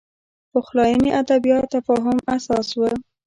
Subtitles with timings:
[0.51, 2.81] پخلاینې ادبیات تفاهم اساس و